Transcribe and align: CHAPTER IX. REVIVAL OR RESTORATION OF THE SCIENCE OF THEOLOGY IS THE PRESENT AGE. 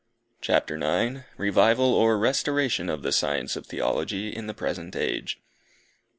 CHAPTER 0.41 0.77
IX. 0.77 1.25
REVIVAL 1.37 1.93
OR 1.93 2.17
RESTORATION 2.17 2.89
OF 2.89 3.03
THE 3.03 3.11
SCIENCE 3.11 3.55
OF 3.55 3.67
THEOLOGY 3.67 4.29
IS 4.35 4.47
THE 4.47 4.53
PRESENT 4.55 4.95
AGE. 4.95 5.39